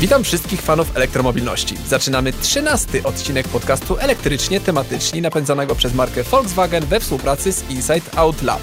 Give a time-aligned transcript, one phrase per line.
[0.00, 1.76] Witam wszystkich fanów elektromobilności.
[1.86, 8.42] Zaczynamy 13 odcinek podcastu elektrycznie tematycznie napędzanego przez markę Volkswagen we współpracy z Inside Out
[8.42, 8.62] Lab.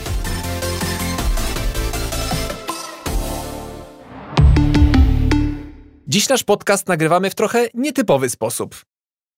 [6.07, 8.75] Dziś nasz podcast nagrywamy w trochę nietypowy sposób.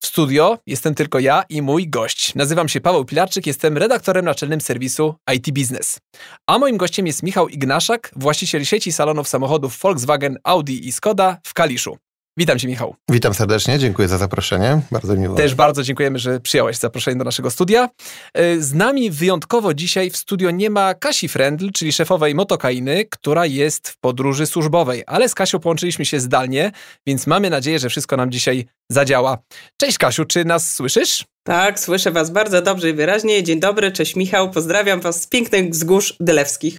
[0.02, 2.36] W studio jestem tylko ja i mój gość.
[2.36, 6.00] Nazywam się Paweł Pilarczyk, jestem redaktorem naczelnym serwisu IT Business.
[6.48, 11.54] A moim gościem jest Michał Ignaszak, właściciel sieci salonów samochodów Volkswagen, Audi i Skoda w
[11.54, 11.98] Kaliszu.
[12.38, 12.96] Witam Cię, Michał.
[13.12, 14.82] Witam serdecznie, dziękuję za zaproszenie.
[14.92, 15.36] Bardzo miło.
[15.36, 17.90] Też bardzo dziękujemy, że przyjąłeś zaproszenie do naszego studia.
[18.34, 23.46] E, z nami wyjątkowo dzisiaj w studio nie ma Kasi Frendl, czyli szefowej Motokainy, która
[23.46, 26.72] jest w podróży służbowej, ale z Kasią połączyliśmy się zdalnie,
[27.08, 29.38] więc mamy nadzieję, że wszystko nam dzisiaj zadziała.
[29.82, 31.26] Cześć Kasiu, czy nas słyszysz?
[31.44, 33.44] Tak, słyszę Was bardzo dobrze i wyraźnie.
[33.44, 36.78] Dzień dobry, cześć Michał, pozdrawiam Was z pięknych wzgórz dylewskich.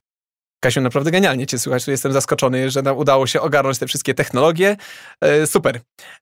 [0.61, 1.87] Kasiu, naprawdę genialnie Cię słychać.
[1.87, 4.77] Jestem zaskoczony, że nam udało się ogarnąć te wszystkie technologie.
[5.21, 5.81] E, super.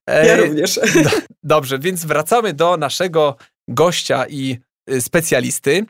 [0.09, 0.79] E, ja również.
[1.03, 1.09] Do,
[1.43, 3.35] dobrze, więc wracamy do naszego
[3.67, 4.57] gościa i
[4.91, 5.85] y, specjalisty.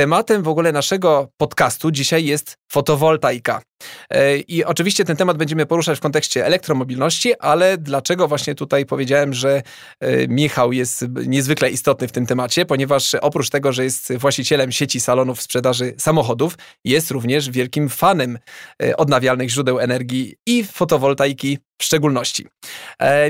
[0.00, 3.62] Tematem w ogóle naszego podcastu dzisiaj jest fotowoltaika.
[4.10, 9.34] E, I oczywiście ten temat będziemy poruszać w kontekście elektromobilności, ale dlaczego właśnie tutaj powiedziałem,
[9.34, 9.62] że
[10.00, 15.00] e, Michał jest niezwykle istotny w tym temacie, ponieważ oprócz tego, że jest właścicielem sieci
[15.00, 18.38] salonów sprzedaży samochodów, jest również wielkim fanem
[18.82, 22.46] e, odnawialnych źródeł energii i fotowoltaiki w szczególności.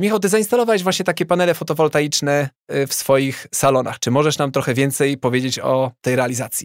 [0.00, 2.48] Michał, ty zainstalowałeś właśnie takie panele fotowoltaiczne
[2.88, 3.98] w swoich salonach.
[3.98, 6.59] Czy możesz nam trochę więcej powiedzieć o tej realizacji?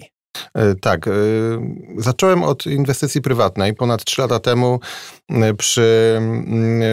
[0.53, 1.07] E, tak.
[1.07, 1.11] E,
[1.97, 3.73] zacząłem od inwestycji prywatnej.
[3.73, 4.79] Ponad 3 lata temu
[5.29, 6.19] e, przy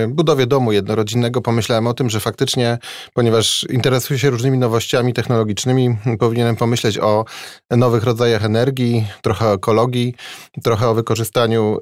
[0.08, 2.78] budowie domu jednorodzinnego pomyślałem o tym, że faktycznie,
[3.14, 7.24] ponieważ interesuję się różnymi nowościami technologicznymi, powinienem pomyśleć o
[7.70, 10.14] nowych rodzajach energii, trochę o ekologii,
[10.62, 11.78] trochę o wykorzystaniu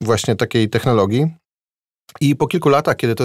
[0.00, 1.26] właśnie takiej technologii.
[2.20, 3.24] I po kilku latach, kiedy to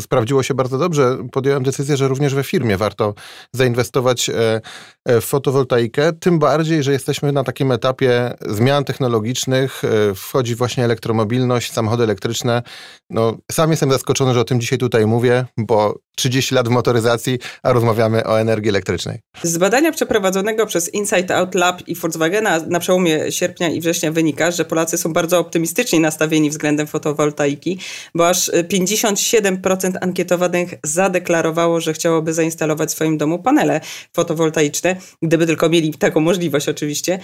[0.00, 3.14] sprawdziło się bardzo dobrze, podjąłem decyzję, że również we firmie warto
[3.52, 4.60] zainwestować e,
[5.04, 6.12] e, w fotowoltaikę.
[6.12, 9.82] Tym bardziej, że jesteśmy na takim etapie zmian technologicznych.
[9.84, 12.62] E, wchodzi właśnie elektromobilność, samochody elektryczne.
[13.10, 17.38] No, sam jestem zaskoczony, że o tym dzisiaj tutaj mówię, bo 30 lat w motoryzacji,
[17.62, 19.18] a rozmawiamy o energii elektrycznej.
[19.42, 24.50] Z badania przeprowadzonego przez Insight Out Lab i Volkswagena na przełomie sierpnia i września wynika,
[24.50, 27.78] że Polacy są bardzo optymistycznie nastawieni względem fotowoltaiki
[28.14, 33.80] bo aż 57% ankietowanych zadeklarowało, że chciałoby zainstalować w swoim domu panele
[34.12, 37.18] fotowoltaiczne, gdyby tylko mieli taką możliwość oczywiście.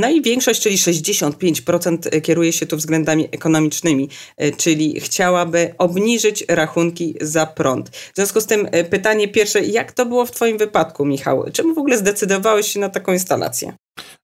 [0.00, 4.08] No i większość, czyli 65% kieruje się tu względami ekonomicznymi,
[4.56, 7.90] czyli chciałaby obniżyć rachunki za prąd.
[7.90, 11.44] W związku z tym e, pytanie pierwsze, jak to było w Twoim wypadku, Michał?
[11.52, 13.72] Czemu w ogóle zdecydowałeś się na taką instalację?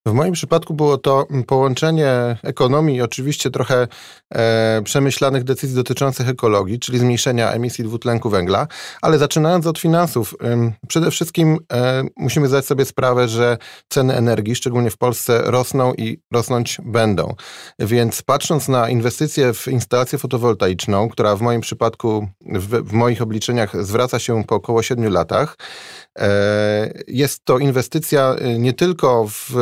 [0.07, 3.89] W moim przypadku było to połączenie ekonomii i oczywiście trochę
[4.35, 8.67] e, przemyślanych decyzji dotyczących ekologii, czyli zmniejszenia emisji dwutlenku węgla,
[9.03, 13.59] ale zaczynając od finansów, e, przede wszystkim e, musimy zdać sobie sprawę, że
[13.89, 17.35] ceny energii, szczególnie w Polsce, rosną i rosnąć będą.
[17.79, 23.85] Więc patrząc na inwestycje w instalację fotowoltaiczną, która w moim przypadku, w, w moich obliczeniach
[23.85, 25.57] zwraca się po około 7 latach,
[27.09, 29.53] jest to inwestycja e, nie tylko w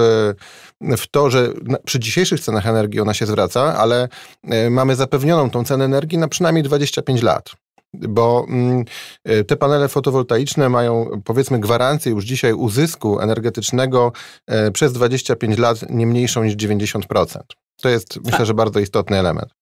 [0.80, 1.52] w to, że
[1.84, 4.08] przy dzisiejszych cenach energii ona się zwraca, ale
[4.44, 7.52] e, mamy zapewnioną tą cenę energii na przynajmniej 25 lat
[7.94, 8.84] bo mm,
[9.24, 14.12] e, te panele fotowoltaiczne mają powiedzmy gwarancję już dzisiaj uzysku energetycznego
[14.46, 17.40] e, przez 25 lat nie mniejszą niż 90%.
[17.82, 19.54] To jest myślę, że bardzo istotny element.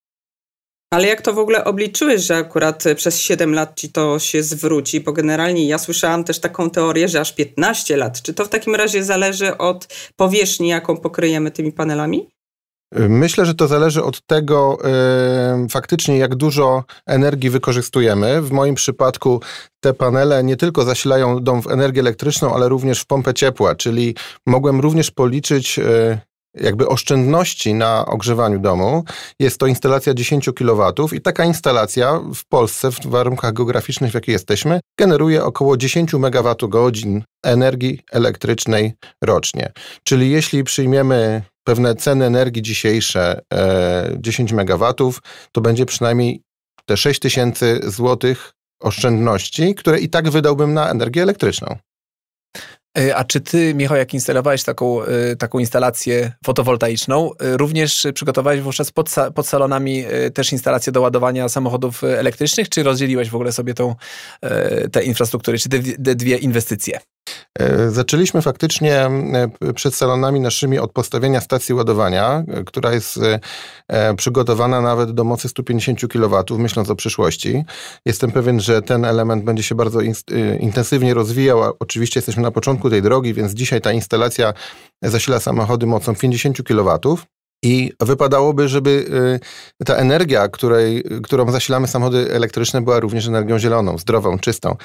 [0.95, 5.01] Ale jak to w ogóle obliczyłeś, że akurat przez 7 lat ci to się zwróci?
[5.01, 8.23] Bo generalnie ja słyszałam też taką teorię, że aż 15 lat.
[8.23, 12.29] Czy to w takim razie zależy od powierzchni, jaką pokryjemy tymi panelami?
[13.09, 14.79] Myślę, że to zależy od tego
[15.61, 18.43] yy, faktycznie, jak dużo energii wykorzystujemy.
[18.43, 19.41] W moim przypadku
[19.81, 24.15] te panele nie tylko zasilają dom w energię elektryczną, ale również w pompę ciepła, czyli
[24.47, 26.19] mogłem również policzyć yy,
[26.55, 29.05] jakby oszczędności na ogrzewaniu domu.
[29.39, 34.33] Jest to instalacja 10 kW i taka instalacja w Polsce, w warunkach geograficznych, w jakich
[34.33, 38.93] jesteśmy, generuje około 10 MWh energii elektrycznej
[39.23, 39.73] rocznie.
[40.03, 43.41] Czyli jeśli przyjmiemy pewne ceny energii dzisiejsze,
[44.17, 44.95] 10 e, MW,
[45.53, 46.43] to będzie przynajmniej
[46.87, 51.77] te 6 tysięcy złotych oszczędności, które i tak wydałbym na energię elektryczną.
[52.99, 58.61] E, a czy ty, Michał, jak instalowałeś taką, e, taką instalację fotowoltaiczną, e, również przygotowałeś
[58.61, 60.05] wówczas pod, pod salonami
[60.35, 63.95] też instalację do ładowania samochodów elektrycznych, czy rozdzieliłeś w ogóle sobie tą,
[64.93, 67.01] te infrastruktury, czy te, te dwie inwestycje?
[67.59, 73.21] E, zaczęliśmy faktycznie e, przed salonami naszymi od postawienia stacji ładowania, e, która jest
[74.17, 77.65] przygotowana nawet do mocy 150 kW, myśląc o przyszłości.
[78.07, 80.01] Jestem pewien, że ten element będzie się bardzo
[80.61, 81.73] intensywnie rozwijał.
[81.81, 84.53] Oczywiście jesteśmy na początku tej drogi, więc dzisiaj ta instalacja
[85.03, 86.99] zasila samochody mocą 50 kW.
[87.65, 88.91] I wypadałoby, żeby
[89.81, 94.77] y, ta energia, której, którą zasilamy samochody elektryczne, była również energią zieloną, zdrową, czystą.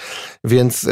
[0.43, 0.87] Więc y,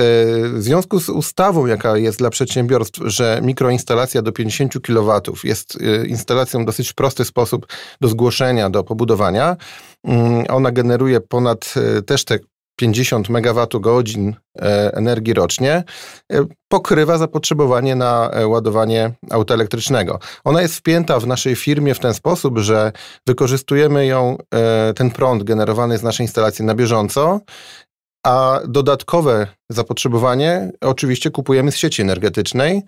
[0.54, 6.08] w związku z ustawą, jaka jest dla przedsiębiorstw, że mikroinstalacja do 50 kW jest y,
[6.08, 7.68] instalacją dosyć prosty sposób
[8.02, 9.58] do zgłoszenia, do pobudowania,
[10.04, 11.74] mm, ona generuje ponad
[12.06, 12.40] też te
[12.78, 13.68] 50 MWh
[14.62, 15.84] e, energii rocznie,
[16.34, 20.20] e, pokrywa zapotrzebowanie na e, ładowanie auta elektrycznego.
[20.44, 22.92] Ona jest wpięta w naszej firmie w ten sposób, że
[23.28, 24.38] wykorzystujemy ją,
[24.96, 27.40] ten prąd generowany z naszej instalacji na bieżąco,
[28.28, 32.84] a dodatkowe zapotrzebowanie oczywiście kupujemy z sieci energetycznej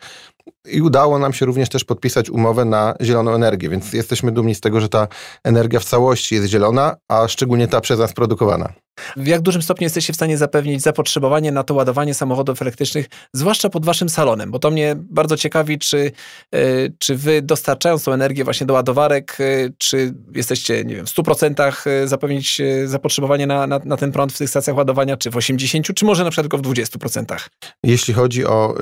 [0.65, 4.61] i udało nam się również też podpisać umowę na zieloną energię, więc jesteśmy dumni z
[4.61, 5.07] tego, że ta
[5.43, 8.73] energia w całości jest zielona, a szczególnie ta przez nas produkowana.
[9.17, 13.69] W jak dużym stopniu jesteście w stanie zapewnić zapotrzebowanie na to ładowanie samochodów elektrycznych, zwłaszcza
[13.69, 14.51] pod waszym salonem?
[14.51, 16.11] Bo to mnie bardzo ciekawi, czy,
[16.51, 16.59] e,
[16.99, 19.43] czy wy dostarczając tą energię właśnie do ładowarek, e,
[19.77, 24.37] czy jesteście, nie wiem, w 100% e, zapewnić zapotrzebowanie na, na, na ten prąd w
[24.37, 27.49] tych stacjach ładowania, czy w 80%, czy może na przykład tylko w 20%?
[27.83, 28.75] Jeśli chodzi o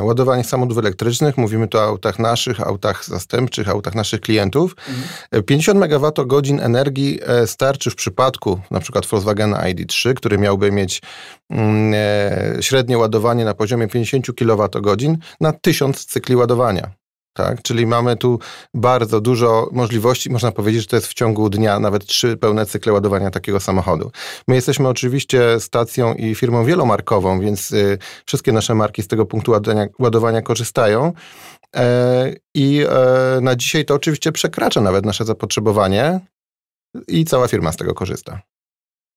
[0.00, 4.76] ładowanie samochodów elektrycznych, mówimy tu o autach naszych, autach zastępczych, autach naszych klientów.
[4.88, 5.44] Mhm.
[5.44, 11.02] 50 MWh energii starczy w przypadku na przykład Volkswagen Volkswagena ID3, który miałby mieć
[11.50, 16.90] mm, e, średnie ładowanie na poziomie 50 kWh na 1000 cykli ładowania.
[17.36, 17.62] Tak?
[17.62, 18.38] Czyli mamy tu
[18.74, 20.30] bardzo dużo możliwości.
[20.30, 24.10] Można powiedzieć, że to jest w ciągu dnia nawet trzy pełne cykle ładowania takiego samochodu.
[24.48, 29.50] My jesteśmy oczywiście stacją i firmą wielomarkową, więc y, wszystkie nasze marki z tego punktu
[29.50, 31.12] ładowania, ładowania korzystają.
[31.76, 36.20] E, I e, na dzisiaj to oczywiście przekracza nawet nasze zapotrzebowanie
[37.08, 38.42] i cała firma z tego korzysta.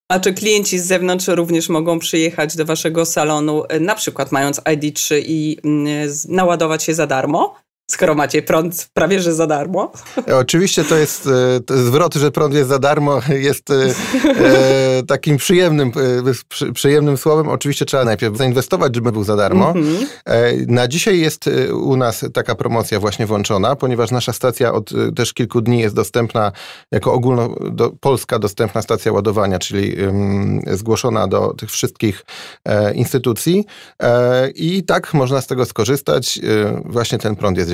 [0.09, 5.21] A czy klienci z zewnątrz również mogą przyjechać do waszego salonu, na przykład mając ID3
[5.25, 7.55] i mm, naładować się za darmo?
[7.91, 9.91] Skoro macie prąd prawie że za darmo.
[10.27, 13.75] E, oczywiście to jest, e, to zwrot, że prąd jest za darmo, jest e,
[14.39, 15.91] e, takim przyjemnym,
[16.49, 17.49] przy, przyjemnym słowem.
[17.49, 19.73] Oczywiście trzeba najpierw zainwestować, żeby był za darmo.
[20.25, 25.33] E, na dzisiaj jest u nas taka promocja właśnie włączona, ponieważ nasza stacja od też
[25.33, 26.51] kilku dni jest dostępna
[26.91, 32.25] jako ogólno do, polska dostępna stacja ładowania, czyli um, zgłoszona do tych wszystkich
[32.65, 33.65] e, instytucji
[34.55, 36.39] i tak można z tego skorzystać.
[36.85, 37.69] właśnie ten prąd jest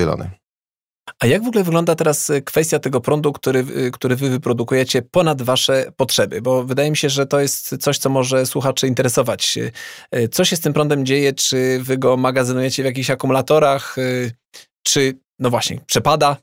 [1.20, 5.02] A jak w ogóle wygląda teraz y, kwestia tego prądu, który, y, który wy wyprodukujecie
[5.02, 6.42] ponad wasze potrzeby?
[6.42, 9.58] Bo wydaje mi się, że to jest coś, co może słuchaczy interesować.
[10.16, 11.34] Y, co się z tym prądem dzieje?
[11.34, 13.96] Czy wy go magazynujecie w jakichś akumulatorach?
[14.84, 16.38] Czy, no właśnie, przepada?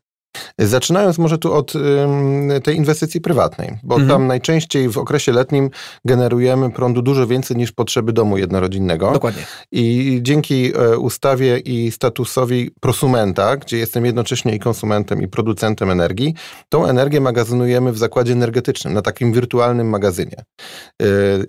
[0.59, 1.73] Zaczynając może tu od
[2.63, 4.11] tej inwestycji prywatnej, bo mhm.
[4.11, 5.71] tam najczęściej w okresie letnim
[6.05, 9.13] generujemy prądu dużo więcej niż potrzeby domu jednorodzinnego.
[9.13, 9.43] Dokładnie.
[9.73, 16.35] I dzięki e, ustawie i statusowi prosumenta, gdzie jestem jednocześnie i konsumentem, i producentem energii,
[16.69, 20.45] tą energię magazynujemy w zakładzie energetycznym, na takim wirtualnym magazynie.
[21.03, 21.07] E,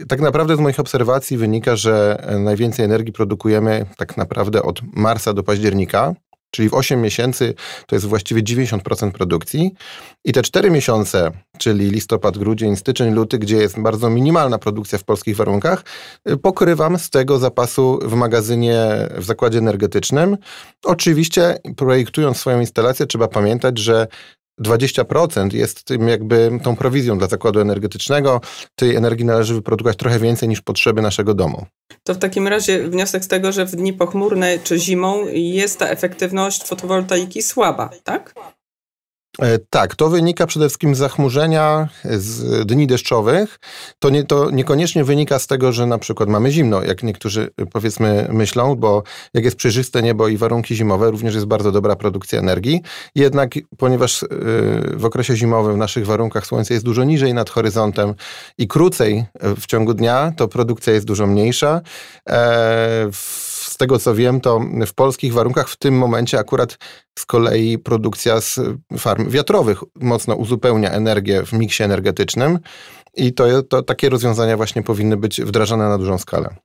[0.07, 5.43] tak naprawdę z moich obserwacji wynika, że najwięcej energii produkujemy tak naprawdę od marca do
[5.43, 6.13] października,
[6.51, 7.53] Czyli w 8 miesięcy
[7.87, 9.71] to jest właściwie 90% produkcji.
[10.25, 15.03] I te 4 miesiące, czyli listopad, grudzień, styczeń, luty, gdzie jest bardzo minimalna produkcja w
[15.03, 15.83] polskich warunkach,
[16.29, 20.37] y, pokrywam z tego zapasu w magazynie w zakładzie energetycznym.
[20.85, 24.07] Oczywiście, projektując swoją instalację, trzeba pamiętać, że
[24.61, 28.41] 20% jest tym jakby tą prowizją dla zakładu energetycznego.
[28.75, 31.65] Tej energii należy wyprodukować trochę więcej niż potrzeby naszego domu.
[32.03, 35.87] To w takim razie wniosek z tego, że w dni pochmurne czy zimą jest ta
[35.87, 38.33] efektywność fotowoltaiki słaba, tak?
[39.41, 43.59] E, tak, to wynika przede wszystkim z zachmurzenia, z dni deszczowych.
[43.99, 48.27] To, nie, to niekoniecznie wynika z tego, że na przykład mamy zimno, jak niektórzy powiedzmy
[48.31, 52.81] myślą, bo jak jest przejrzyste niebo i warunki zimowe, również jest bardzo dobra produkcja energii.
[53.15, 54.27] Jednak ponieważ e,
[54.93, 58.13] w okresie zimowym w naszych warunkach słońce jest dużo niżej nad horyzontem
[58.57, 59.25] i krócej
[59.57, 61.81] w ciągu dnia, to produkcja jest dużo mniejsza.
[62.29, 63.50] E, z
[63.81, 66.77] tego co wiem, to w polskich warunkach w tym momencie akurat
[67.19, 68.59] z kolei produkcja z
[68.97, 72.59] farm wiatrowych mocno uzupełnia energię w miksie energetycznym
[73.13, 76.55] i to, to takie rozwiązania właśnie powinny być wdrażane na dużą skalę.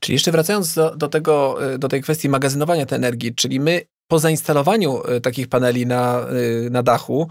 [0.00, 4.18] Czyli jeszcze wracając do, do, tego, do tej kwestii magazynowania tej energii, czyli my po
[4.18, 7.28] zainstalowaniu e, takich paneli na, e, na dachu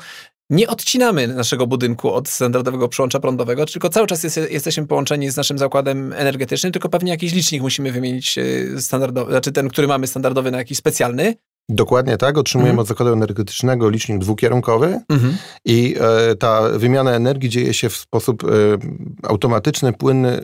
[0.49, 5.37] nie odcinamy naszego budynku od standardowego przyłącza prądowego, tylko cały czas jest, jesteśmy połączeni z
[5.37, 10.07] naszym zakładem energetycznym, tylko pewnie jakiś licznik musimy wymienić e, standardowy, znaczy ten, który mamy
[10.07, 11.35] standardowy na jakiś specjalny.
[11.69, 12.37] Dokładnie tak.
[12.37, 12.81] Otrzymujemy mhm.
[12.81, 15.37] od zakładu energetycznego licznik dwukierunkowy mhm.
[15.65, 18.47] i e, ta wymiana energii dzieje się w sposób e,
[19.23, 20.43] automatyczny, płynny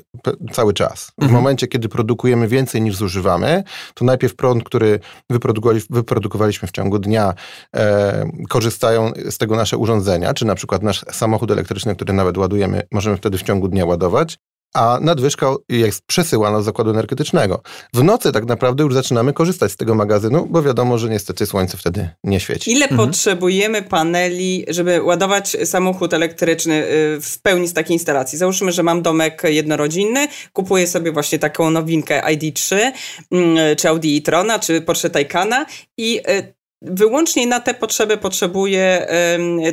[0.52, 1.06] cały czas.
[1.06, 1.32] W mhm.
[1.32, 3.64] momencie, kiedy produkujemy więcej niż zużywamy,
[3.94, 5.00] to najpierw prąd, który
[5.30, 7.34] wyprodukowali, wyprodukowaliśmy w ciągu dnia,
[7.76, 12.84] e, korzystają z tego nasze urządzenia, czy na przykład nasz samochód elektryczny, który nawet ładujemy,
[12.92, 14.38] możemy wtedy w ciągu dnia ładować
[14.74, 17.62] a nadwyżka jest przesyłana do zakładu energetycznego.
[17.94, 21.78] W nocy tak naprawdę już zaczynamy korzystać z tego magazynu, bo wiadomo, że niestety słońce
[21.78, 22.72] wtedy nie świeci.
[22.72, 23.08] Ile mhm.
[23.08, 28.38] potrzebujemy paneli, żeby ładować samochód elektryczny y, w pełni z takiej instalacji?
[28.38, 32.92] Załóżmy, że mam domek jednorodzinny, kupuję sobie właśnie taką nowinkę ID3,
[33.32, 35.66] mm, czy Audi e-trona, czy Porsche Taycana
[35.98, 39.08] i y, wyłącznie na te potrzeby potrzebuję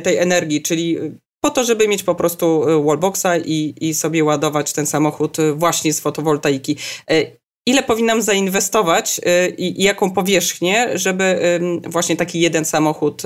[0.03, 0.97] tej energii, czyli
[1.41, 5.53] po to, żeby mieć po prostu y, wallboxa i, i sobie ładować ten samochód y,
[5.53, 6.77] właśnie z fotowoltaiki.
[7.11, 9.21] Y, ile powinnam zainwestować
[9.57, 11.39] i, i jaką powierzchnię, żeby
[11.87, 13.21] właśnie taki jeden samochód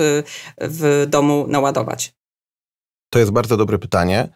[0.60, 2.12] w domu naładować?
[3.10, 4.28] To jest bardzo dobre pytanie.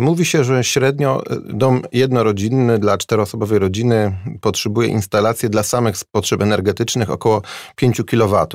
[0.00, 7.10] Mówi się, że średnio dom jednorodzinny dla czteroosobowej rodziny potrzebuje instalacji dla samych potrzeb energetycznych
[7.10, 7.42] około
[7.76, 8.46] 5 kW.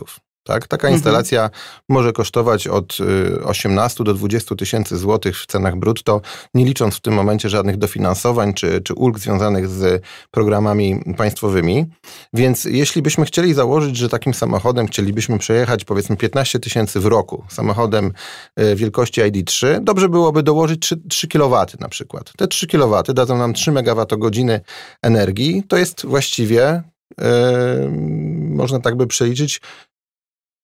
[0.44, 0.68] Tak?
[0.68, 0.94] Taka mhm.
[0.94, 1.50] instalacja
[1.90, 2.98] może kosztować od
[3.44, 6.22] 18 y, do 20 tysięcy złotych w cenach brutto,
[6.54, 11.86] nie licząc w tym momencie żadnych dofinansowań czy, czy ulg związanych z programami państwowymi.
[12.34, 17.44] Więc jeśli byśmy chcieli założyć, że takim samochodem chcielibyśmy przejechać powiedzmy 15 tysięcy w roku,
[17.50, 18.12] samochodem
[18.60, 22.34] y, wielkości ID3, dobrze byłoby dołożyć 3, 3 kW na przykład.
[22.38, 24.62] Te 3 kW dadzą nam 3 MWh
[25.02, 25.64] energii.
[25.68, 26.84] To jest właściwie
[27.22, 27.90] Yy,
[28.50, 29.62] można tak by przeliczyć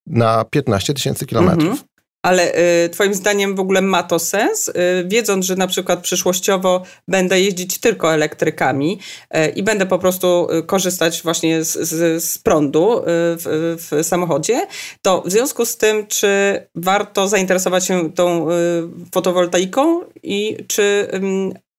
[0.08, 1.70] na 15 tysięcy kilometrów.
[1.70, 1.90] Mhm.
[2.22, 4.74] Ale y, Twoim zdaniem w ogóle ma to sens, y,
[5.08, 9.00] wiedząc, że na przykład przyszłościowo będę jeździć tylko elektrykami
[9.38, 14.06] y, i będę po prostu y, korzystać właśnie z, z, z prądu y, w, w,
[14.06, 14.68] samochodzie,
[15.02, 16.28] to w związku z tym, czy
[16.76, 18.54] warto zainteresować się tą y,
[19.14, 21.08] fotowoltaiką i czy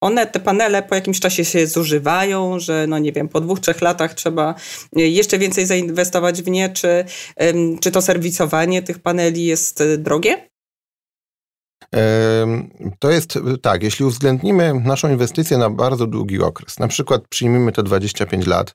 [0.01, 3.81] one, te panele po jakimś czasie się zużywają, że no nie wiem, po dwóch, trzech
[3.81, 4.55] latach trzeba
[4.97, 7.05] e, jeszcze więcej zainwestować w nie, czy,
[7.81, 10.51] czy to serwisowanie tych paneli jest e, drogie?
[12.99, 17.83] To jest tak, jeśli uwzględnimy naszą inwestycję na bardzo długi okres, na przykład przyjmijmy to
[17.83, 18.75] 25 lat,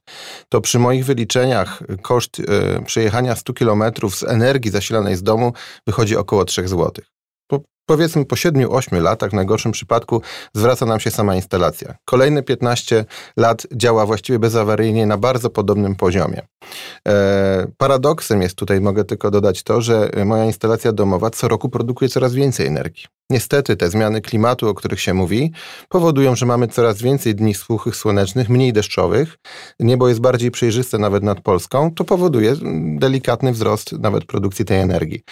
[0.49, 5.53] to przy moich wyliczeniach koszt e, przejechania 100 km z energii zasilanej z domu
[5.87, 6.91] wychodzi około 3 zł
[7.85, 10.21] powiedzmy po 7-8 latach, w najgorszym przypadku,
[10.53, 11.95] zwraca nam się sama instalacja.
[12.05, 13.05] Kolejne 15
[13.37, 16.41] lat działa właściwie bezawaryjnie na bardzo podobnym poziomie.
[17.07, 22.09] E, paradoksem jest tutaj, mogę tylko dodać to, że moja instalacja domowa co roku produkuje
[22.09, 23.05] coraz więcej energii.
[23.29, 25.51] Niestety te zmiany klimatu, o których się mówi,
[25.89, 29.37] powodują, że mamy coraz więcej dni suchych, słonecznych, mniej deszczowych.
[29.79, 31.91] Niebo jest bardziej przejrzyste nawet nad Polską.
[31.91, 32.53] To powoduje
[32.99, 35.23] delikatny wzrost nawet produkcji tej energii.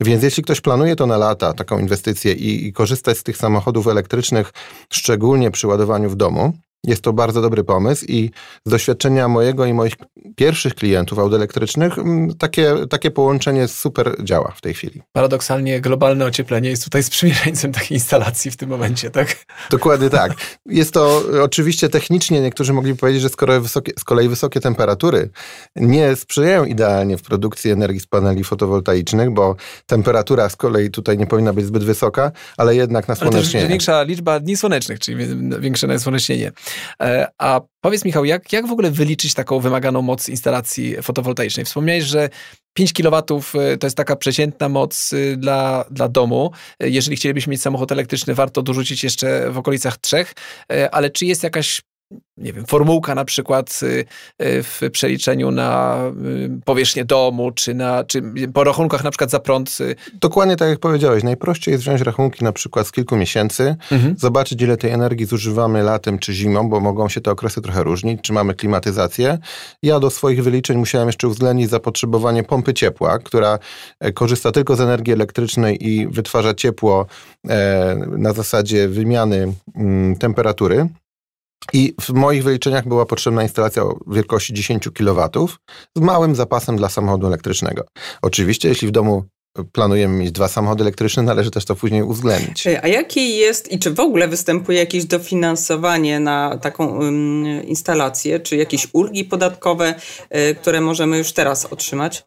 [0.00, 2.01] Więc jeśli ktoś planuje to na lata, taką inwestycję
[2.32, 4.52] i, i korzystać z tych samochodów elektrycznych,
[4.90, 6.52] szczególnie przy ładowaniu w domu,
[6.86, 8.30] jest to bardzo dobry pomysł i
[8.66, 9.92] z doświadczenia mojego i moich
[10.36, 15.02] pierwszych klientów aut elektrycznych mm, takie, takie połączenie super działa w tej chwili.
[15.12, 19.46] Paradoksalnie globalne ocieplenie jest tutaj sprzymierzeńcem takiej instalacji w tym momencie, tak?
[19.70, 20.32] Dokładnie tak.
[20.66, 25.30] Jest to oczywiście technicznie, niektórzy mogliby powiedzieć, że skoro wysokie, z kolei wysokie temperatury
[25.76, 31.26] nie sprzyjają idealnie w produkcji energii z paneli fotowoltaicznych, bo temperatura z kolei tutaj nie
[31.26, 33.58] powinna być zbyt wysoka, ale jednak na słonecznienie.
[33.58, 35.26] Ale też większa liczba dni słonecznych, czyli
[35.60, 36.52] większe nasłonecznienie.
[37.02, 41.66] E, a powiedz Michał, jak, jak w ogóle wyliczyć taką wymaganą moc instalacji fotowoltaicznej?
[41.66, 42.28] Wspomniałeś, że
[42.74, 46.50] 5 kW e, to jest taka przeciętna moc e, dla, dla domu.
[46.80, 50.24] Jeżeli chcielibyśmy mieć samochód elektryczny, warto dorzucić jeszcze w okolicach 3,
[50.92, 51.82] ale czy jest jakaś
[52.36, 54.04] nie wiem, formułka na przykład y,
[54.42, 58.22] y, w przeliczeniu na y, powierzchnię domu, czy, na, czy
[58.54, 59.78] po rachunkach na przykład za prąd.
[60.20, 61.22] Dokładnie tak jak powiedziałeś.
[61.22, 64.14] Najprościej jest wziąć rachunki na przykład z kilku miesięcy, mhm.
[64.18, 68.20] zobaczyć ile tej energii zużywamy latem czy zimą, bo mogą się te okresy trochę różnić,
[68.22, 69.38] czy mamy klimatyzację.
[69.82, 73.58] Ja do swoich wyliczeń musiałem jeszcze uwzględnić zapotrzebowanie pompy ciepła, która
[74.00, 77.06] e, korzysta tylko z energii elektrycznej i wytwarza ciepło
[77.48, 80.88] e, na zasadzie wymiany mm, temperatury.
[81.72, 85.48] I w moich wyliczeniach była potrzebna instalacja o wielkości 10 kW
[85.96, 87.84] z małym zapasem dla samochodu elektrycznego.
[88.22, 89.24] Oczywiście, jeśli w domu
[89.72, 92.66] planujemy mieć dwa samochody elektryczne, należy też to później uwzględnić.
[92.82, 98.56] A jakie jest i czy w ogóle występuje jakieś dofinansowanie na taką um, instalację, czy
[98.56, 99.94] jakieś ulgi podatkowe,
[100.50, 102.24] y, które możemy już teraz otrzymać?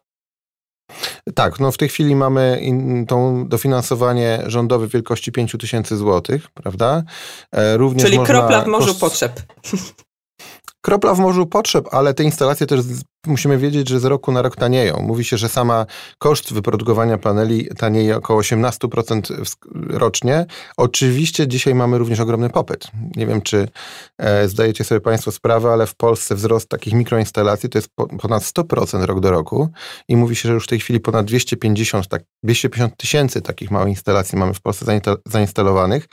[1.34, 7.02] Tak, no w tej chwili mamy in, tą dofinansowanie rządowe wielkości 5 tysięcy złotych, prawda?
[7.52, 9.00] E, również Czyli kropla w morzu koszt...
[9.00, 9.42] potrzeb.
[10.80, 12.80] Kropla w morzu potrzeb, ale te instalacje też
[13.26, 15.02] musimy wiedzieć, że z roku na rok tanieją.
[15.02, 15.86] Mówi się, że sama
[16.18, 19.54] koszt wyprodukowania paneli tanieje około 18%
[19.88, 20.46] rocznie.
[20.76, 22.86] Oczywiście dzisiaj mamy również ogromny popyt.
[23.16, 23.68] Nie wiem, czy
[24.18, 28.42] e, zdajecie sobie Państwo sprawę, ale w Polsce wzrost takich mikroinstalacji to jest po, ponad
[28.42, 29.68] 100% rok do roku
[30.08, 33.88] i mówi się, że już w tej chwili ponad 250, tak, 250 tysięcy takich małych
[33.88, 36.08] instalacji mamy w Polsce zainstalowanych.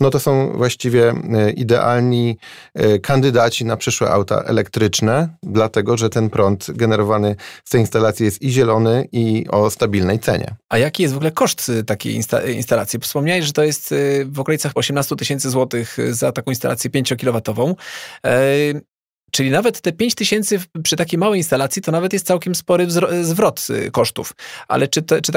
[0.00, 2.38] No to są właściwie e, idealni
[2.74, 8.24] e, kandydaci na przyszłe auta elektryczne, dlatego, że ten prąd prąd generowany z tej instalacji
[8.24, 10.54] jest i zielony, i o stabilnej cenie.
[10.68, 12.98] A jaki jest w ogóle koszt y, takiej insta instalacji?
[12.98, 17.74] Wspomniałeś, że to jest y, w okolicach 18 tysięcy złotych y, za taką instalację 5-kilowatową.
[18.26, 18.40] E,
[19.32, 22.86] czyli nawet te 5 tysięcy przy takiej małej instalacji to nawet jest całkiem spory
[23.22, 24.32] zwrot kosztów.
[24.68, 25.32] Ale czy, to, czy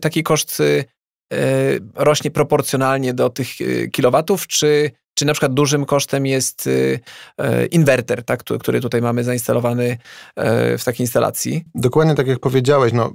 [0.00, 0.62] taki koszt
[1.94, 3.48] rośnie proporcjonalnie do tych
[3.92, 7.00] kilowatów, czy czy na przykład dużym kosztem jest y,
[7.40, 9.98] y, inwerter, tak, który tutaj mamy zainstalowany y,
[10.78, 11.64] w takiej instalacji?
[11.74, 13.12] Dokładnie tak jak powiedziałeś, no,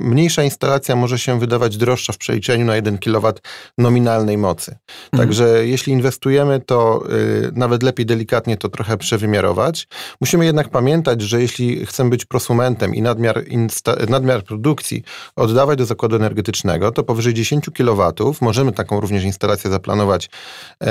[0.00, 3.32] mniejsza instalacja może się wydawać droższa w przeliczeniu na 1 kW
[3.78, 4.70] nominalnej mocy.
[4.72, 5.28] Mhm.
[5.28, 7.04] Także jeśli inwestujemy, to
[7.52, 9.88] nawet lepiej delikatnie to trochę przewymiarować.
[10.20, 13.44] Musimy jednak pamiętać, że jeśli chcemy być prosumentem i nadmiar,
[14.08, 15.02] nadmiar produkcji
[15.36, 20.30] oddawać do zakładu energetycznego, to powyżej 10 kW możemy taką również instalację zaplanować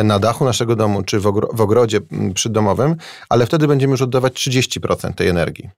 [0.03, 2.96] na dachu naszego domu czy w, ogro w ogrodzie mm, przydomowym,
[3.29, 5.69] ale wtedy będziemy już oddawać 30% tej energii.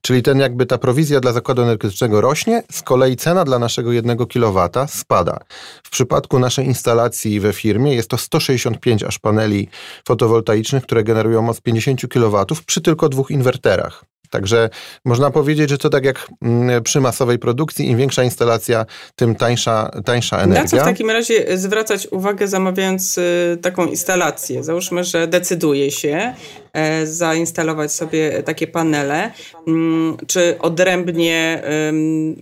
[0.00, 4.16] Czyli ten jakby ta prowizja dla zakładu energetycznego rośnie, z kolei cena dla naszego 1
[4.16, 5.38] kW spada.
[5.84, 9.68] W przypadku naszej instalacji we firmie jest to 165 aż paneli
[10.08, 14.04] fotowoltaicznych, które generują moc 50 kW przy tylko dwóch inwerterach.
[14.32, 14.70] Także
[15.04, 18.86] można powiedzieć, że to tak jak mm, przy masowej produkcji, im większa instalacja,
[19.16, 20.62] tym tańsza, tańsza energia.
[20.62, 24.64] Na co w takim razie zwracać uwagę zamawiając y, taką instalację?
[24.64, 26.34] Załóżmy, że decyduje się
[26.72, 29.30] e, zainstalować sobie takie panele.
[29.66, 31.62] Mm, czy odrębnie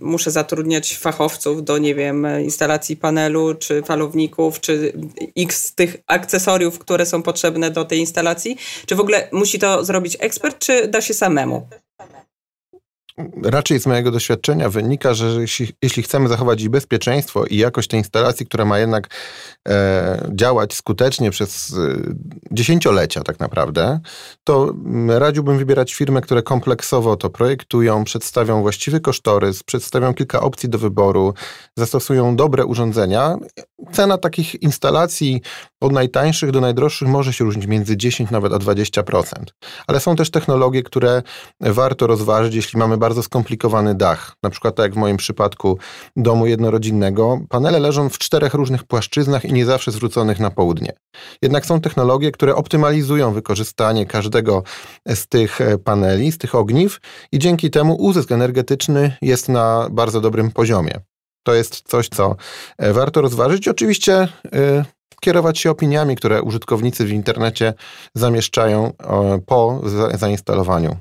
[0.01, 4.93] muszę zatrudniać fachowców do, nie wiem, instalacji panelu, czy falowników, czy
[5.37, 8.57] x tych akcesoriów, które są potrzebne do tej instalacji?
[8.85, 11.67] Czy w ogóle musi to zrobić ekspert, czy da się samemu?
[13.43, 18.45] Raczej z mojego doświadczenia wynika, że jeśli, jeśli chcemy zachować bezpieczeństwo i jakość tej instalacji,
[18.45, 19.07] która ma jednak
[19.67, 21.97] e, działać skutecznie przez e,
[22.51, 23.99] dziesięciolecia tak naprawdę,
[24.43, 24.73] to
[25.07, 31.33] radziłbym wybierać firmy, które kompleksowo to projektują, przedstawią właściwy kosztorys, przedstawią kilka opcji do wyboru,
[31.77, 33.37] zastosują dobre urządzenia.
[33.91, 35.41] Cena takich instalacji
[35.81, 39.23] od najtańszych do najdroższych może się różnić między 10 nawet a 20%.
[39.87, 41.23] Ale są też technologie, które
[41.61, 44.35] warto rozważyć, jeśli mamy bardzo skomplikowany dach.
[44.43, 45.77] Na przykład tak jak w moim przypadku
[46.15, 50.93] domu jednorodzinnego, panele leżą w czterech różnych płaszczyznach i nie zawsze zwróconych na południe.
[51.41, 54.63] Jednak są technologie, które optymalizują wykorzystanie każdego
[55.07, 56.99] z tych e, paneli, z tych ogniw
[57.31, 60.99] i dzięki temu uzysk energetyczny jest na bardzo dobrym poziomie.
[61.43, 62.35] To jest coś, co
[62.77, 63.67] e, warto rozważyć.
[63.67, 64.85] Oczywiście yy,
[65.21, 67.73] kierować się opiniami, które użytkownicy w internecie
[68.15, 68.93] zamieszczają
[69.45, 69.81] po
[70.13, 70.97] zainstalowaniu.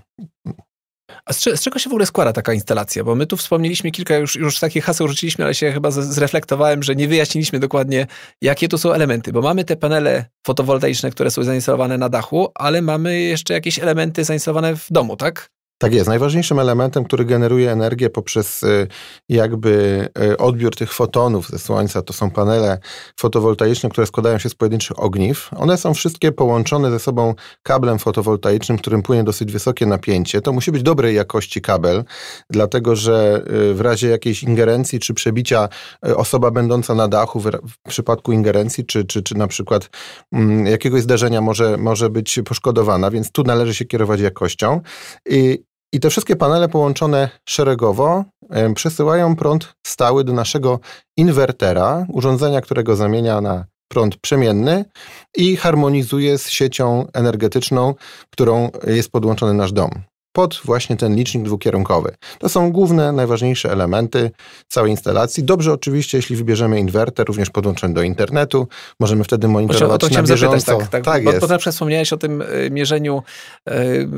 [1.24, 3.04] A z, z, czego się w ogóle składa taka instalacja?
[3.04, 6.96] Bo my tu wspomnieliśmy kilka, już, już takich haseł rzuciliśmy, ale się chyba zreflektowałem, że
[6.96, 8.06] nie wyjaśniliśmy dokładnie,
[8.42, 9.32] jakie to są elementy.
[9.32, 14.24] Bo mamy te panele fotowoltaiczne, które są zainstalowane na dachu, ale mamy jeszcze jakieś elementy
[14.24, 15.50] zainstalowane w domu, tak?
[15.82, 16.08] Tak jest.
[16.08, 18.86] Najważniejszym elementem, który generuje energię poprzez y,
[19.28, 22.78] jakby y, odbiór tych fotonów ze słońca, to są panele
[23.20, 25.50] fotowoltaiczne, które składają się z pojedynczych ogniw.
[25.56, 30.40] One są wszystkie połączone ze sobą kablem fotowoltaicznym, którym płynie dosyć wysokie napięcie.
[30.40, 32.04] To musi być dobrej jakości kabel,
[32.50, 35.68] dlatego że y, w razie jakiejś ingerencji czy przebicia
[36.16, 39.90] osoba będąca na dachu, w przypadku ingerencji, czy, czy, czy na przykład
[40.32, 44.80] mm, jakiegoś zdarzenia może, może być poszkodowana, więc tu należy się kierować jakością.
[45.26, 48.24] I i te wszystkie panele połączone szeregowo
[48.74, 50.80] przesyłają prąd stały do naszego
[51.16, 54.84] inwertera, urządzenia, którego zamienia na prąd przemienny
[55.36, 57.94] i harmonizuje z siecią energetyczną,
[58.30, 59.90] którą jest podłączony nasz dom
[60.32, 62.14] pod właśnie ten licznik dwukierunkowy.
[62.38, 64.30] To są główne, najważniejsze elementy
[64.68, 65.44] całej instalacji.
[65.44, 68.68] Dobrze oczywiście, jeśli wybierzemy inwerter, również podłączony do internetu,
[69.00, 70.58] możemy wtedy monitorować o to na bieżąco.
[70.60, 71.48] Zapytać, tak, tak, tak bo, jest.
[71.48, 73.22] Bo wspomniałeś o tym y, mierzeniu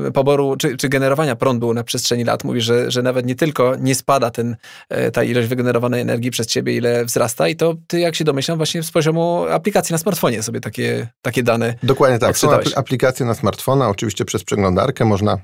[0.07, 2.43] y, poboru, czy, czy, generowania prądu na przestrzeni lat.
[2.43, 4.55] Mówisz, że, że nawet nie tylko nie spada ten,
[5.07, 8.57] y, ta ilość wygenerowanej energii przez ciebie, ile wzrasta i to ty, jak się domyślam,
[8.57, 12.37] właśnie z poziomu aplikacji na smartfonie sobie takie, takie dane Dokładnie tak.
[12.37, 15.37] Są aplikacje na smartfona, oczywiście przez przeglądarkę można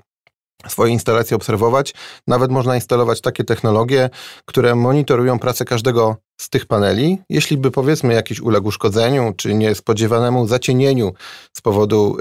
[0.68, 1.94] swoje instalacje obserwować.
[2.28, 4.10] Nawet można instalować takie technologie,
[4.46, 7.18] które monitorują pracę każdego z tych paneli.
[7.30, 11.14] Jeśli by powiedzmy jakiś uległ uszkodzeniu, czy niespodziewanemu zacienieniu
[11.54, 12.18] z powodu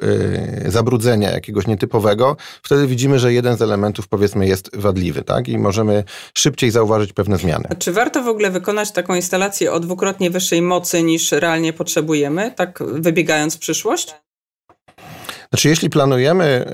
[0.65, 5.49] yy, zabrudzenia jakiegoś nietypowego, wtedy widzimy, że jeden z elementów powiedzmy jest wadliwy, tak?
[5.49, 7.69] I możemy szybciej zauważyć pewne zmiany.
[7.79, 12.79] Czy warto w ogóle wykonać taką instalację o dwukrotnie wyższej mocy niż realnie potrzebujemy, tak
[12.83, 14.15] wybiegając w przyszłość?
[15.51, 16.65] Znaczy, jeśli planujemy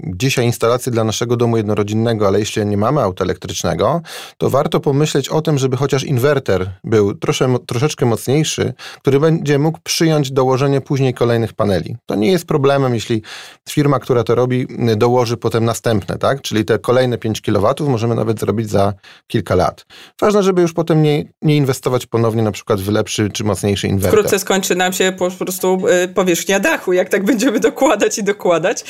[0.00, 4.00] dzisiaj instalację dla naszego domu jednorodzinnego, ale jeśli nie mamy auta elektrycznego,
[4.38, 9.78] to warto pomyśleć o tym, żeby chociaż inwerter był trosze, troszeczkę mocniejszy, który będzie mógł
[9.82, 11.96] przyjąć dołożenie później kolejnych paneli.
[12.06, 13.22] To nie jest problemem, jeśli
[13.68, 16.42] firma, która to robi, dołoży potem następne, tak?
[16.42, 18.94] Czyli te kolejne 5 kW możemy nawet zrobić za
[19.26, 19.86] kilka lat.
[20.20, 24.18] Ważne, żeby już potem nie, nie inwestować ponownie na przykład w lepszy czy mocniejszy inwerter.
[24.18, 28.24] Wkrótce skończy nam się po prostu y, powierzchnia dachu, jak tak będziemy będziemy dokładać i
[28.24, 28.84] dokładać.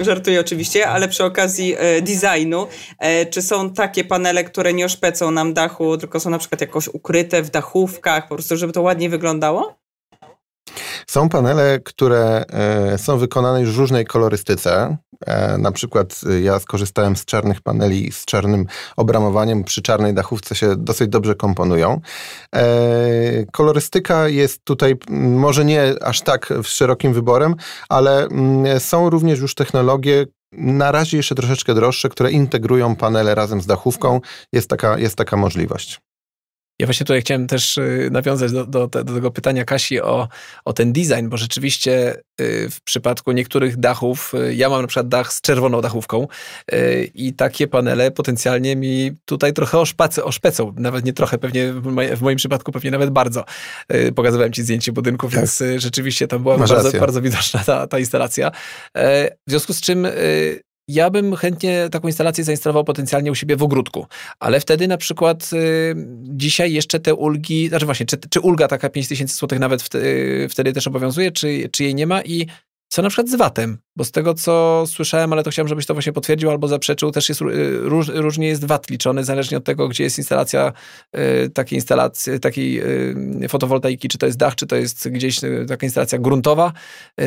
[0.00, 2.66] Żartuję oczywiście, ale przy okazji e, designu,
[2.98, 6.88] e, czy są takie panele, które nie oszpecą nam dachu, tylko są na przykład jakoś
[6.88, 9.81] ukryte w dachówkach, po prostu, żeby to ładnie wyglądało?
[11.06, 14.96] Są panele, które e, są wykonane już w różnej kolorystyce.
[15.26, 19.64] E, na przykład e, ja skorzystałem z czarnych paneli z czarnym obramowaniem.
[19.64, 22.00] Przy czarnej dachówce się dosyć dobrze komponują.
[23.52, 27.54] Kolorystyka jest tutaj może nie aż tak szerokim wyborem,
[27.88, 28.28] ale
[28.78, 34.20] są również już technologie, na razie jeszcze troszeczkę droższe, które integrują panele razem z dachówką.
[34.52, 36.00] Jest taka, jest taka możliwość.
[36.78, 40.28] Ja właśnie tutaj chciałem też y, nawiązać do, do, do, tego pytania Kasi o,
[40.64, 45.08] o ten design, bo rzeczywiście y, w przypadku niektórych dachów, y, ja mam na przykład
[45.08, 46.26] dach z czerwoną dachówką
[47.14, 51.72] i takie panele potencjalnie mi tutaj trochę oszpacy, oszpecą, nawet nie trochę, pewnie
[52.16, 53.44] w moim przypadku pewnie nawet bardzo.
[54.14, 55.36] Pokazywałem ci zdjęcie budynku, tak.
[55.36, 58.50] więc rzeczywiście tam była bardzo, bardzo widoczna ta, ta instalacja.
[59.46, 60.06] W związku z czym
[60.88, 64.06] ja bym chętnie taką instalację zainstalował potencjalnie u siebie w ogródku,
[64.40, 68.88] ale wtedy na przykład y, dzisiaj jeszcze te ulgi, znaczy właśnie, czy, czy ulga taka
[68.88, 72.46] 5000 zł nawet wtedy, wtedy też obowiązuje, czy, czy jej nie ma i
[72.92, 73.78] co na przykład z VAT-em?
[73.96, 77.28] Bo z tego, co słyszałem, ale to chciałem, żebyś to właśnie potwierdził albo zaprzeczył, też
[77.28, 80.72] jest, y, róż, różnie jest VAT liczony, zależnie od tego, gdzie jest instalacja
[81.16, 82.82] y, takiej instalacji, takiej
[83.44, 86.72] y, fotowoltaiki, czy to jest dach, czy to jest gdzieś taka instalacja gruntowa,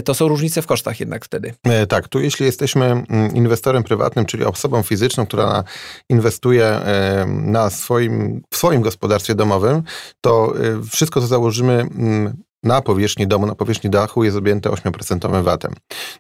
[0.04, 1.54] to są różnice w kosztach jednak wtedy.
[1.64, 5.64] E, tak, tu jeśli jesteśmy mm, inwestorem prywatnym, czyli osobą fizyczną, która
[6.10, 9.84] inwestuje e, na swoim, w swoim gospodarstwie domowym,
[10.22, 10.54] to
[10.92, 15.74] wszystko, co założymy mm, na powierzchni domu, na powierzchni dachu jest objęte 8% VAT-em.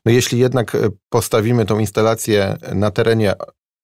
[0.05, 3.33] No jeśli jednak e, postawimy tą instalację na terenie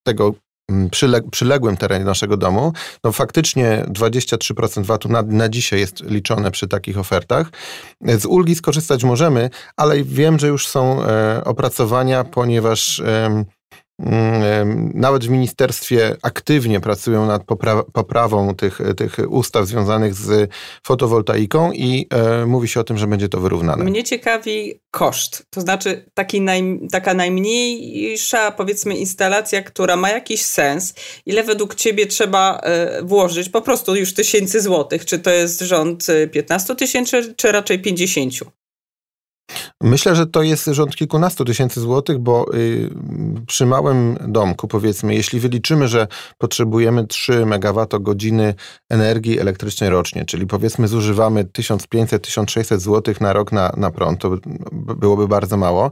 [0.06, 0.34] tego
[0.70, 2.72] mm, przyleg przyległym terenie naszego domu,
[3.04, 7.50] no faktycznie 23% VAT-u na, na dzisiaj jest liczone przy takich ofertach.
[8.00, 13.44] Z ulgi skorzystać możemy, ale wiem, że już są e, opracowania, ponieważ e,
[14.94, 20.50] nawet w ministerstwie aktywnie pracują nad popra poprawą tych, tych ustaw związanych z
[20.86, 23.84] fotowoltaiką i e, mówi się o tym, że będzie to wyrównane.
[23.84, 30.94] Mnie ciekawi koszt, to znaczy taki naj, taka najmniejsza powiedzmy instalacja, która ma jakiś sens,
[31.26, 36.06] ile według ciebie trzeba e, włożyć po prostu już tysięcy złotych, czy to jest rząd
[36.32, 38.32] 15 tysięcy, czy raczej 50?
[39.82, 42.90] Myślę, że to jest rząd kilkunastu tysięcy złotych, bo y,
[43.46, 46.06] przy małym domku, powiedzmy, jeśli wyliczymy, że
[46.38, 48.54] potrzebujemy 3 MWh
[48.90, 54.36] energii elektrycznej rocznie, czyli powiedzmy zużywamy 1500-1600 złotych na rok na, na prąd, to
[54.72, 55.90] byłoby bardzo mało,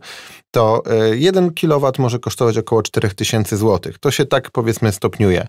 [0.51, 0.83] to
[1.15, 3.99] 1 y, kW może kosztować około 4000 złotych.
[3.99, 5.49] To się tak powiedzmy stopniuje.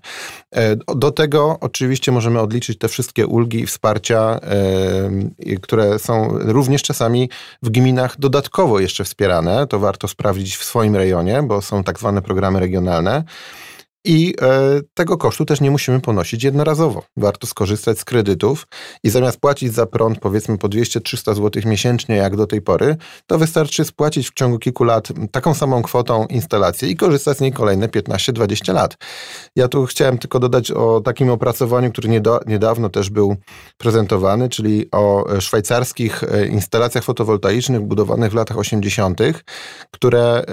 [0.51, 4.39] E, do tego oczywiście możemy odliczyć te wszystkie ulgi i wsparcia,
[5.49, 7.29] e, które są również czasami
[7.63, 11.99] w gminach do dodatkowo jeszcze wspierane, to warto sprawdzić w swoim rejonie, bo są tak
[11.99, 13.23] zwane programy regionalne.
[14.05, 17.03] I e, tego kosztu też nie musimy ponosić jednorazowo.
[17.17, 18.67] Warto skorzystać z kredytów
[19.03, 23.37] i zamiast płacić za prąd powiedzmy po 200-300 zł miesięcznie jak do tej pory, to
[23.37, 27.87] wystarczy spłacić w ciągu kilku lat taką samą kwotą instalację i korzystać z niej kolejne
[27.87, 28.97] 15-20 lat.
[29.55, 33.35] Ja tu chciałem tylko dodać o takim opracowaniu, który niedawno też był
[33.77, 39.21] prezentowany, czyli o szwajcarskich e, instalacjach fotowoltaicznych budowanych w latach 80.,
[39.91, 40.43] które e,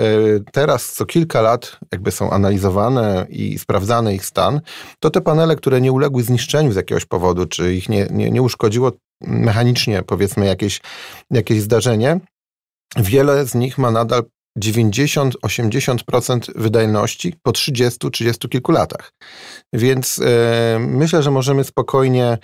[0.53, 4.61] teraz co kilka lat jakby są analizowane i sprawdzany ich stan,
[5.01, 8.43] to te panele, które nie uległy zniszczeniu z jakiegoś powodu, czy ich nie, nie, nie
[8.43, 10.81] uszkodziło mechanicznie, powiedzmy, jakieś,
[11.31, 12.21] jakieś zdarzenie,
[12.97, 14.23] wiele z nich ma nadal
[14.59, 19.13] 90-80% wydajności po 30-30 kilku latach.
[19.73, 22.39] Więc e, myślę, że możemy spokojnie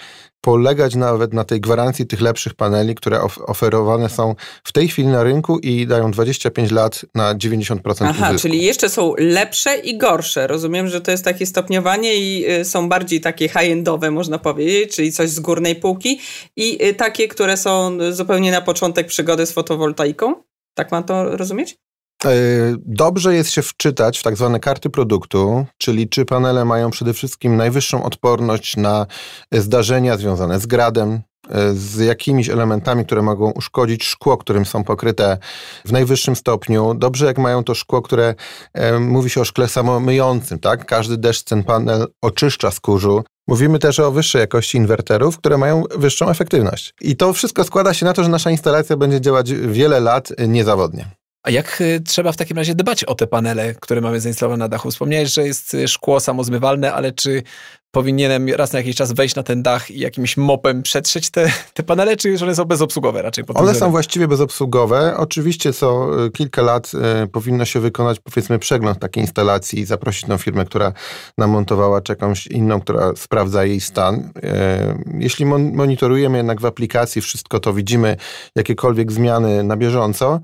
[0.44, 5.09] polegać nawet na tej gwarancji tych lepszych paneli, które of oferowane są w tej chwili
[5.09, 8.48] na rynku i dają 25 lat na 90% Aha, uzysku.
[8.48, 10.46] czyli jeszcze są lepsze i gorsze.
[10.46, 15.12] Rozumiem, że to jest takie stopniowanie i y, są bardziej takie high-endowe, można powiedzieć, czyli
[15.12, 16.20] coś z górnej półki
[16.57, 20.35] i y, takie, które są zupełnie na początek przygody z fotowoltaiką.
[20.74, 21.83] Tak mam to rozumieć?
[22.24, 22.30] E,
[22.87, 27.56] dobrze jest się wczytać w tak zwane karty produktu, czyli czy panele mają przede wszystkim
[27.56, 29.06] najwyższą odporność na
[29.52, 35.38] zdarzenia związane z gradem, e, z jakimiś elementami, które mogą uszkodzić szkło, którym są pokryte
[35.84, 36.94] w najwyższym stopniu.
[36.94, 38.34] Dobrze, jak mają to szkło, które
[39.00, 40.87] mówi się o szkle samomyjącym, tak?
[40.87, 43.24] Każdy deszcz ten panel oczyszcza z kurzu.
[43.48, 46.94] Mówimy też o wyższej jakości inwerterów, które mają wyższą efektywność.
[47.00, 51.23] I to wszystko składa się na to, że nasza instalacja będzie działać wiele lat niezawodnie.
[51.44, 54.68] A jak y, trzeba w takim razie dbać o te panele, które mamy zainstalowane na
[54.68, 54.90] dachu?
[54.90, 57.42] Wspomniałeś, że jest y, szkło samozmywalne, ale czy
[57.94, 61.83] powinienem raz na jakiś czas wejść na ten dach i jakimś mopem przetrzeć te, te
[61.83, 63.44] panele, czy one są bezobsługowe raczej?
[63.54, 65.16] One są właściwie bezobsługowe.
[65.16, 66.92] Oczywiście co y, kilka lat
[67.24, 70.92] y, powinno się wykonać powiedzmy przegląd takiej instalacji i zaprosić tą firmę, która
[71.38, 74.14] namontowała, czy jakąś inną, która sprawdza jej stan.
[74.14, 74.30] Y,
[75.18, 78.16] jeśli mon monitorujemy jednak w aplikacji wszystko to, widzimy
[78.57, 80.40] jakiekolwiek zmiany na bieżąco,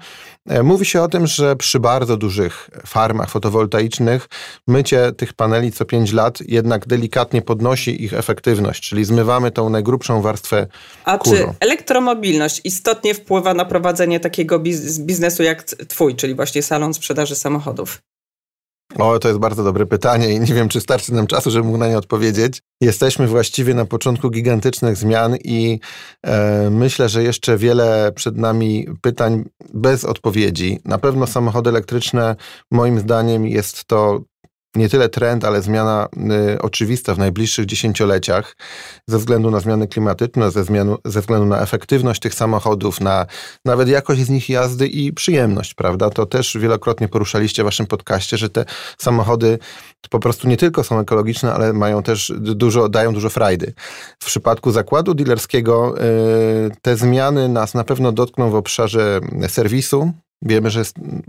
[0.53, 4.29] y, mówi się o tym, że przy bardzo dużych farmach fotowoltaicznych
[4.67, 10.23] mycie tych paneli co 5 lat jednak delikatnie podnosi ich efektywność, czyli zmywamy tą najgrubszą
[10.23, 10.67] warstwę
[11.05, 11.37] A kurzu.
[11.37, 14.59] czy elektromobilność istotnie wpływa na prowadzenie takiego
[15.01, 18.03] biznesu jak twój, czyli właśnie salon sprzedaży samochodów?
[18.99, 21.79] O, to jest bardzo dobre pytanie i nie wiem, czy starczy nam czasu, żeby mógł
[21.79, 22.63] na nie odpowiedzieć.
[22.81, 25.81] Jesteśmy właściwie na początku gigantycznych zmian i
[26.27, 30.81] e, myślę, że jeszcze wiele przed nami pytań bez odpowiedzi.
[30.85, 32.37] Na pewno samochody elektryczne,
[32.71, 34.21] moim zdaniem, jest to
[34.77, 36.09] nie tyle trend, ale zmiana
[36.53, 38.57] y, oczywista w najbliższych dziesięcioleciach
[39.07, 43.27] ze względu na zmiany klimatyczne, ze, zmianu, ze względu na efektywność tych samochodów, na
[43.65, 46.11] nawet jakość z nich jazdy i przyjemność, prawda?
[46.11, 48.65] To też wielokrotnie poruszaliście w waszym podcaście, że te
[48.99, 49.59] samochody
[50.11, 53.73] po prostu nie tylko są ekologiczne, ale mają też dużo, dają dużo frajdy.
[54.23, 60.71] W przypadku zakładu dealerskiego y, te zmiany nas na pewno dotkną w obszarze serwisu, Wiemy,
[60.71, 60.83] że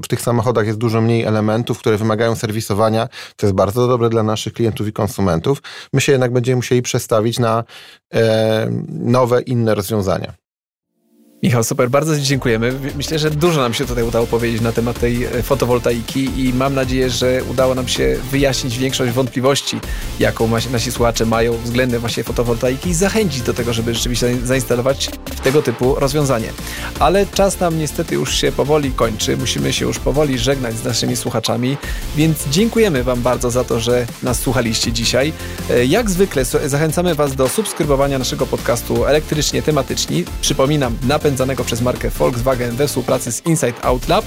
[0.04, 3.10] w tych samochodach jest dużo mniej elementów, które wymagają serwisowania.
[3.36, 5.62] To jest bardzo dobre dla naszych klientów i konsumentów.
[5.94, 7.64] My się jednak będziemy musieli przestawić na
[8.14, 10.41] e, nowe, inne rozwiązania.
[11.44, 12.74] Michał, super, bardzo dziękujemy.
[12.96, 16.74] Myślę, że dużo nam się tutaj udało powiedzieć na temat tej e, fotowoltaiki i mam
[16.74, 19.80] nadzieję, że udało nam się wyjaśnić większość wątpliwości,
[20.20, 25.10] jaką nasi słuchacze mają względem właśnie fotowoltaiki i zachęcić do tego, żeby rzeczywiście zainstalować
[25.44, 26.48] tego typu rozwiązanie.
[27.00, 29.38] Ale czas nam niestety już się powoli kończy.
[29.38, 31.78] Musimy się już powoli żegnać z naszymi słuchaczami,
[32.16, 35.34] więc dziękujemy Wam bardzo za to, że nas słuchaliście dzisiaj.
[35.70, 40.26] E, jak zwykle zachęcamy Was do subskrybowania naszego podcastu elektrycznie tematyczni.
[40.42, 44.26] Przypominam, napęd napędzanego przez markę Volkswagen we współpracy z Inside Out Lab.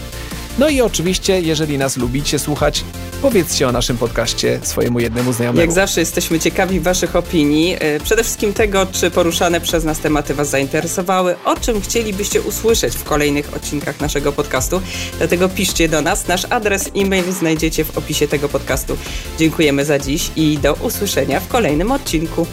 [0.58, 2.84] No i oczywiście, jeżeli nas lubicie słuchać,
[3.22, 5.60] powiedzcie o naszym podcaście swojemu jednemu znajomemu.
[5.60, 7.76] Jak zawsze jesteśmy ciekawi Waszych opinii.
[7.80, 12.94] E, przede wszystkim tego, czy poruszane przez nas tematy Was zainteresowały, o czym chcielibyście usłyszeć
[12.94, 14.80] w kolejnych odcinkach naszego podcastu.
[15.18, 16.28] Dlatego piszcie do nas.
[16.28, 18.96] Nasz adres e-mail znajdziecie w opisie tego podcastu.
[19.38, 22.46] Dziękujemy za dziś i do usłyszenia w kolejnym odcinku.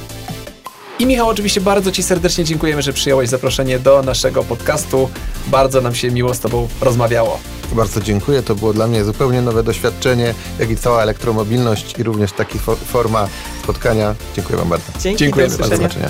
[1.02, 5.10] I Michał, oczywiście bardzo Ci serdecznie dziękujemy, że przyjąłeś zaproszenie do naszego podcastu.
[5.48, 7.40] Bardzo nam się miło z Tobą rozmawiało.
[7.72, 8.44] Bardzo dziękuję.
[8.44, 13.28] To było dla mnie zupełnie nowe doświadczenie, jak i cała elektromobilność i również taka forma
[13.64, 14.16] spotkania.
[14.36, 14.86] Dziękuję Wam bardzo.
[15.00, 16.10] Dzięki, Dziękuję do Do zobaczenia.